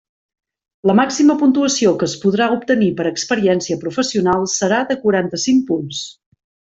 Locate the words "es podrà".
2.11-2.47